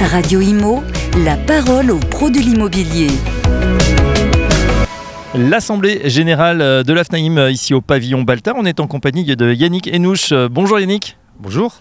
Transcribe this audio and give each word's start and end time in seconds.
Radio 0.00 0.40
Imo, 0.40 0.82
la 1.24 1.36
parole 1.36 1.90
aux 1.90 1.98
pros 1.98 2.30
de 2.30 2.38
l'immobilier. 2.38 3.08
L'Assemblée 5.34 6.08
générale 6.08 6.84
de 6.84 6.92
l'AFNAIM 6.92 7.48
ici 7.50 7.74
au 7.74 7.80
pavillon 7.80 8.22
Baltard. 8.22 8.54
On 8.58 8.64
est 8.64 8.80
en 8.80 8.86
compagnie 8.86 9.24
de 9.24 9.52
Yannick 9.52 9.88
Enouche. 9.92 10.32
Bonjour 10.50 10.78
Yannick. 10.78 11.16
Bonjour. 11.40 11.80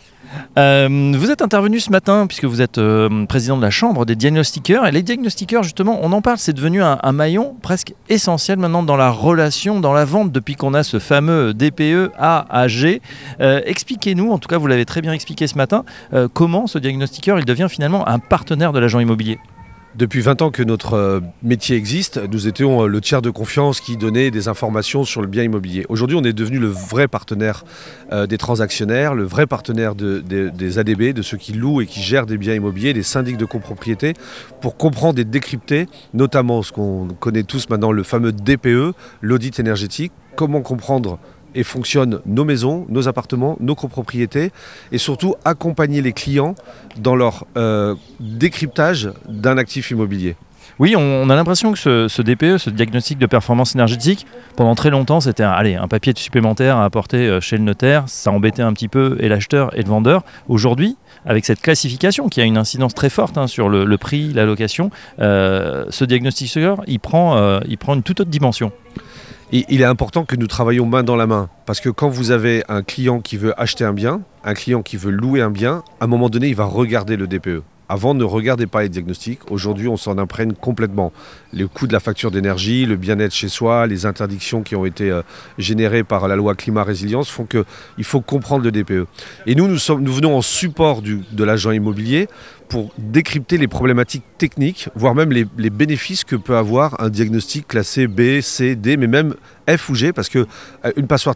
Euh, 0.58 1.14
vous 1.16 1.32
êtes 1.32 1.42
intervenu 1.42 1.80
ce 1.80 1.92
matin 1.92 2.28
puisque 2.28 2.46
vous 2.46 2.62
êtes 2.62 2.78
euh, 2.78 3.26
président 3.26 3.58
de 3.58 3.62
la 3.62 3.70
Chambre 3.70 4.06
des 4.06 4.16
diagnostiqueurs. 4.16 4.88
Et 4.88 4.92
les 4.92 5.04
diagnostiqueurs, 5.04 5.64
justement, 5.64 6.00
on 6.02 6.12
en 6.12 6.22
parle, 6.22 6.38
c'est 6.38 6.54
devenu 6.54 6.82
un, 6.82 7.12
maillon 7.12 7.56
presque 7.62 7.94
essentiel 8.10 8.58
maintenant 8.58 8.84
dans 8.84 8.98
la 8.98 9.10
relation, 9.10 9.80
dans 9.80 9.94
la 9.94 10.06
vente, 10.06 10.32
depuis 10.32 10.56
qu'on 10.56 10.74
a 10.74 10.84
ce 10.84 11.00
fameux 11.00 11.54
DPE 11.54 12.12
A 12.18 12.46
à 12.50 12.68
G. 12.68 13.02
Euh, 13.40 13.62
expliquez-nous, 13.66 14.32
en 14.32 14.38
tout 14.38 14.50
cas 14.50 14.58
vous 14.58 14.68
l'avez 14.68 14.86
très 14.86 15.02
bien 15.02 15.14
expliqué 15.14 15.48
ce 15.48 15.56
matin, 15.56 15.84
comment 16.34 16.68
ce 16.68 16.78
diagnostiqueur 16.78 17.40
il 17.40 17.46
devient 17.46 17.68
finalement 17.70 18.08
un 18.08 18.20
partenaire 18.20 18.74
de 18.74 18.80
l'agent 18.80 19.00
immobilier? 19.00 19.40
Depuis 19.98 20.20
20 20.20 20.42
ans 20.42 20.52
que 20.52 20.62
notre 20.62 20.96
euh, 20.96 21.22
métier 21.42 21.78
existe, 21.78 22.20
nous 22.30 22.50
étions 22.50 22.84
euh, 22.84 22.88
le 22.88 23.00
tiers 23.00 23.22
de 23.22 23.30
confiance 23.30 23.80
qui 23.80 23.96
donnait 23.96 24.30
des 24.30 24.50
informations 24.50 25.06
sur 25.06 25.22
le 25.22 25.28
bien 25.28 25.42
immobilier. 25.44 25.86
Aujourd'hui, 25.88 26.18
on 26.20 26.24
est 26.26 26.34
devenu 26.34 26.60
le 26.60 26.68
vrai 26.68 27.08
partenaire 27.08 27.64
euh, 28.12 28.28
des 28.28 28.38
transactionnaires, 28.38 29.16
le 29.16 29.24
vrai 29.24 29.48
partenaire 29.48 29.96
des 29.96 30.80
ADB, 30.80 31.14
de 31.14 31.22
ceux 31.22 31.38
qui 31.38 31.54
louent 31.54 31.80
et 31.80 31.86
qui 31.86 32.02
gèrent 32.02 32.26
des 32.26 32.38
biens 32.38 32.56
immobiliers, 32.56 32.92
des 32.92 33.04
syndics 33.04 33.38
de 33.38 33.46
copropriété, 33.46 34.16
pour 34.60 34.76
comprendre 34.76 35.18
et 35.18 35.24
décrypter, 35.24 35.88
notamment 36.14 36.62
ce 36.62 36.74
qu'on 36.74 37.08
connaît 37.18 37.44
tous 37.44 37.70
maintenant, 37.70 37.94
le 37.94 38.04
fameux 38.04 38.34
DPE, 38.34 38.94
l'audit 39.22 39.62
énergétique, 39.62 40.12
comment 40.36 40.62
comprendre 40.62 41.20
et 41.56 41.64
fonctionnent 41.64 42.20
nos 42.26 42.46
maisons, 42.46 42.86
nos 42.90 43.08
appartements, 43.08 43.58
nos 43.60 43.76
copropriétés 43.76 44.52
et 44.92 44.98
surtout 44.98 45.36
accompagner 45.46 46.02
les 46.02 46.14
clients 46.14 46.56
dans 46.98 47.16
leur 47.16 47.46
euh, 47.58 47.96
décryptage 48.20 49.10
d'un 49.28 49.58
actif 49.58 49.92
immobilier. 49.92 50.36
Oui, 50.78 50.94
on, 50.98 51.30
a 51.30 51.36
l'impression 51.36 51.72
que 51.72 51.78
ce, 51.78 52.22
DPE, 52.22 52.58
ce 52.58 52.70
diagnostic 52.70 53.18
de 53.18 53.26
performance 53.28 53.76
énergétique, 53.76 54.26
pendant 54.58 54.76
très 54.76 54.90
longtemps, 54.90 55.22
c'était 55.22 55.44
un, 55.44 55.54
un 55.54 55.88
papier 55.88 56.12
supplémentaire 56.18 56.76
à 56.76 56.84
apporter 56.84 57.30
euh, 57.30 57.40
chez 57.40 57.56
le 57.56 57.64
notaire. 57.64 58.04
Ça 58.08 58.30
embêtait 58.32 58.62
un 58.62 58.74
petit 58.74 58.90
peu 58.90 59.16
et 59.22 59.30
l'acheteur 59.30 59.74
et 59.78 59.84
le 59.84 59.88
vendeur. 59.88 60.24
Aujourd'hui, 60.50 60.98
avec 61.26 61.46
cette 61.46 61.62
classification 61.62 62.28
qui 62.28 62.42
a 62.42 62.44
une 62.44 62.58
incidence 62.58 62.94
très 62.94 63.10
forte 63.10 63.38
hein, 63.38 63.48
sur 63.48 63.70
le, 63.70 63.98
prix, 63.98 64.34
la 64.34 64.46
location, 64.46 64.90
euh, 65.20 65.86
ce 65.90 66.04
diagnostic 66.04 66.54
il 66.56 66.82
il 66.88 67.00
prend 67.00 67.94
une 67.94 68.04
toute 68.04 68.20
autre 68.20 68.30
dimension 68.30 68.72
il 69.52 69.82
est 69.82 69.86
important 69.86 70.26
que 70.26 70.36
nous 70.36 70.48
travaillions 70.48 70.86
main 70.86 71.04
dans 71.04 71.16
la 71.16 71.28
main. 71.28 71.50
Parce 71.66 71.80
que 71.80 71.90
quand 71.90 72.10
vous 72.10 72.32
avez 72.32 72.64
un 72.68 72.82
client 72.82 73.20
qui 73.20 73.38
veut 73.38 73.60
acheter 73.60 73.84
un 73.84 73.94
bien, 73.94 74.22
un 74.44 74.54
client 74.54 74.82
qui 74.82 74.98
veut 74.98 75.12
louer 75.12 75.42
un 75.42 75.52
bien, 75.52 75.84
à 76.00 76.06
un 76.06 76.08
moment 76.08 76.30
donné, 76.30 76.48
il 76.48 76.56
va 76.56 76.66
regarder 76.66 77.16
le 77.16 77.28
DPE. 77.28 77.64
Avant, 77.88 78.16
ne 78.16 78.24
regardez 78.24 78.66
pas 78.66 78.82
les 78.82 78.90
diagnostics. 78.90 79.52
Aujourd'hui, 79.52 79.88
on 79.88 79.98
s'en 79.98 80.18
imprègne 80.18 80.54
complètement. 80.54 81.14
Le 81.54 81.68
coût 81.68 81.86
de 81.86 81.94
la 81.94 82.00
facture 82.00 82.32
d'énergie, 82.32 82.88
le 82.88 82.96
bien-être 82.96 83.34
chez 83.34 83.48
soi, 83.48 83.86
les 83.86 84.08
interdictions 84.08 84.64
qui 84.64 84.76
ont 84.76 84.86
été 84.86 85.12
euh, 85.12 85.22
générées 85.60 86.04
par 86.04 86.28
la 86.28 86.36
loi 86.36 86.56
climat 86.56 86.84
résilience 86.84 87.30
font 87.30 87.46
qu'il 87.46 88.04
faut 88.04 88.22
comprendre 88.22 88.64
le 88.64 88.72
DPE. 88.72 89.06
Et 89.46 89.54
nous, 89.54 89.68
nous 89.68 90.14
venons 90.14 90.36
en 90.36 90.42
support 90.42 91.04
de 91.04 91.44
l'agent 91.44 91.70
immobilier 91.70 92.28
pour 92.68 92.92
décrypter 92.98 93.58
les 93.58 93.68
problématiques 93.68 94.24
techniques, 94.38 94.90
voire 94.96 95.16
même 95.16 95.32
les, 95.32 95.70
bénéfices 95.70 96.24
que 96.24 96.36
peut 96.36 96.56
avoir 96.56 97.02
un 97.02 97.10
diagnostic 97.10 97.68
classé 97.68 98.08
B, 98.08 98.42
C, 98.42 98.76
D, 98.76 98.98
mais 98.98 99.08
même 99.08 99.36
F 99.70 99.90
ou 99.90 99.96
G, 99.96 100.14
parce 100.14 100.30
qu'une 100.30 100.46
euh, 100.86 101.02
passoire 101.08 101.36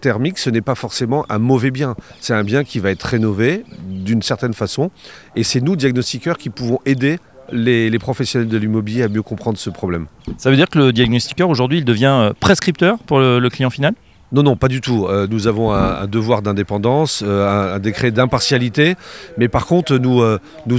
thermique, 0.00 0.38
ce 0.38 0.50
n'est 0.50 0.60
pas 0.60 0.74
forcément 0.74 1.26
un 1.28 1.38
mauvais 1.38 1.70
bien. 1.70 1.94
C'est 2.20 2.34
un 2.34 2.44
bien 2.44 2.64
qui 2.64 2.78
va 2.78 2.90
être 2.90 3.02
rénové 3.02 3.64
d'une 3.88 4.22
certaine 4.22 4.54
façon, 4.54 4.90
et 5.34 5.42
c'est 5.42 5.60
nous, 5.60 5.76
diagnostiqueurs, 5.76 6.38
qui 6.38 6.50
pouvons 6.50 6.80
aider 6.86 7.18
les, 7.52 7.98
professionnels 7.98 8.48
de 8.48 8.58
l'immobilier 8.58 9.02
à 9.02 9.08
mieux 9.08 9.22
comprendre 9.22 9.58
ce 9.58 9.70
problème. 9.70 10.06
Ça 10.38 10.50
veut 10.50 10.56
dire 10.56 10.68
que 10.68 10.78
le 10.78 10.92
diagnostiqueur, 10.92 11.48
aujourd'hui, 11.48 11.78
il 11.78 11.84
devient 11.84 12.06
euh, 12.06 12.32
prescripteur 12.38 12.98
pour 12.98 13.20
le 13.20 13.48
client 13.48 13.70
final? 13.70 13.94
Non, 14.32 14.42
non, 14.42 14.56
pas 14.56 14.68
du 14.68 14.80
tout. 14.80 15.06
Euh, 15.06 15.28
nous 15.30 15.46
avons 15.46 15.72
un, 15.72 16.06
devoir 16.06 16.42
d'indépendance, 16.42 17.22
euh, 17.24 17.76
un, 17.76 17.78
décret 17.78 18.10
d'impartialité, 18.10 18.96
mais 19.38 19.48
par 19.48 19.66
contre, 19.66 19.98
nous, 19.98 20.20
euh, 20.20 20.38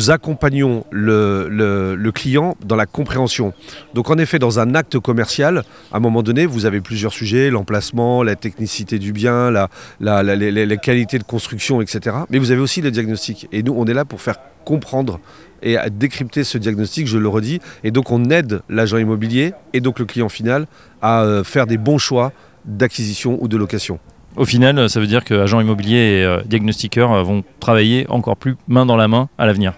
accompagnons 0.10 0.84
le, 0.92 2.12
client 2.14 2.58
dans 2.66 2.76
la 2.76 2.86
compréhension. 2.86 3.54
Donc, 3.94 4.10
en 4.10 4.18
effet, 4.18 4.40
dans 4.40 4.60
un 4.60 4.76
acte 4.76 5.00
commercial, 5.00 5.64
à 5.92 5.98
un 5.98 6.00
moment 6.00 6.24
donné, 6.24 6.46
vous 6.46 6.66
avez 6.66 6.82
plusieurs 6.82 7.14
sujets 7.14 7.50
l'emplacement, 7.50 8.22
la 8.24 8.36
technicité 8.36 9.00
du 9.00 9.14
bien, 9.14 9.52
la, 9.52 10.24
les, 10.24 10.78
qualités 10.78 11.18
de 11.18 11.24
construction, 11.24 11.82
etc. 11.82 12.18
Mais 12.30 12.40
vous 12.40 12.52
avez 12.52 12.62
aussi 12.62 12.82
le 12.82 12.92
diagnostic. 12.92 13.48
Et 13.52 13.64
nous, 13.64 13.74
on 13.78 13.86
est 13.86 13.94
là 13.94 14.04
pour 14.04 14.22
faire 14.22 14.38
comprendre 14.66 15.20
et 15.62 15.78
décrypter 15.92 16.44
ce 16.44 16.58
diagnostic, 16.58 17.08
je 17.08 17.18
le 17.18 17.28
redis. 17.28 17.60
Et 17.84 17.92
donc, 17.92 18.12
on 18.12 18.30
aide 18.30 18.62
l'agent 18.70 18.98
immobilier 18.98 19.54
et 19.74 19.82
donc 19.82 20.00
le 20.00 20.06
client 20.06 20.30
final 20.30 20.68
à 21.02 21.42
faire 21.44 21.68
des 21.68 21.78
bons 21.78 21.98
choix 21.98 22.32
d'acquisition 22.68 23.38
ou 23.42 23.48
de 23.48 23.58
location. 23.58 24.00
Au 24.36 24.46
final, 24.46 24.88
ça 24.88 25.00
veut 25.00 25.08
dire 25.08 25.24
que 25.24 25.34
agents 25.34 25.60
immobiliers 25.60 26.20
et 26.20 26.24
euh, 26.24 26.42
diagnostiqueurs 26.46 27.12
euh, 27.12 27.24
vont 27.24 27.44
travailler 27.60 28.06
encore 28.10 28.38
plus 28.38 28.56
main 28.68 28.86
dans 28.86 28.96
la 28.96 29.08
main 29.08 29.30
à 29.40 29.48
l'avenir. 29.48 29.74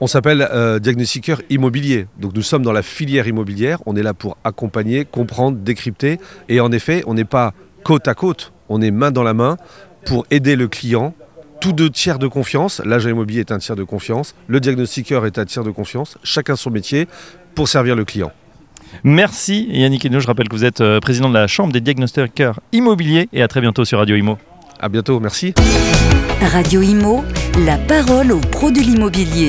On 0.00 0.06
s'appelle 0.06 0.46
euh, 0.52 0.78
diagnostiqueur 0.78 1.40
immobilier. 1.48 2.06
Donc 2.18 2.34
nous 2.34 2.42
sommes 2.42 2.62
dans 2.62 2.72
la 2.72 2.82
filière 2.82 3.26
immobilière. 3.26 3.78
On 3.86 3.96
est 3.96 4.02
là 4.02 4.12
pour 4.12 4.36
accompagner, 4.44 5.06
comprendre, 5.06 5.58
décrypter. 5.58 6.18
Et 6.50 6.60
en 6.60 6.72
effet, 6.72 7.02
on 7.06 7.14
n'est 7.14 7.24
pas 7.24 7.54
côte 7.84 8.06
à 8.06 8.14
côte. 8.14 8.52
On 8.68 8.82
est 8.82 8.90
main 8.90 9.12
dans 9.12 9.22
la 9.22 9.32
main 9.32 9.56
pour 10.04 10.26
aider 10.30 10.56
le 10.56 10.68
client. 10.68 11.14
Tous 11.60 11.72
deux 11.72 11.88
tiers 11.88 12.18
de 12.18 12.26
confiance. 12.26 12.82
L'agent 12.84 13.08
immobilier 13.08 13.40
est 13.40 13.52
un 13.52 13.58
tiers 13.58 13.76
de 13.76 13.84
confiance. 13.84 14.34
Le 14.48 14.60
diagnostiqueur 14.60 15.24
est 15.24 15.38
un 15.38 15.44
tiers 15.44 15.64
de 15.64 15.70
confiance. 15.70 16.18
Chacun 16.22 16.56
son 16.56 16.70
métier 16.70 17.06
pour 17.54 17.68
servir 17.68 17.96
le 17.96 18.04
client. 18.04 18.32
Merci 19.04 19.66
Yannick 19.70 20.04
Henault, 20.04 20.20
je 20.20 20.26
rappelle 20.26 20.48
que 20.48 20.54
vous 20.54 20.64
êtes 20.64 20.80
euh, 20.80 21.00
président 21.00 21.28
de 21.28 21.34
la 21.34 21.46
Chambre 21.46 21.72
des 21.72 21.80
diagnostiqueurs 21.80 22.60
immobiliers 22.72 23.28
et 23.32 23.42
à 23.42 23.48
très 23.48 23.60
bientôt 23.60 23.84
sur 23.84 23.98
Radio 23.98 24.16
Imo. 24.16 24.38
À 24.80 24.88
bientôt, 24.88 25.20
merci. 25.20 25.54
Radio 26.40 26.82
Imo, 26.82 27.24
la 27.64 27.78
parole 27.78 28.32
aux 28.32 28.40
pros 28.40 28.70
de 28.70 28.80
l'immobilier. 28.80 29.48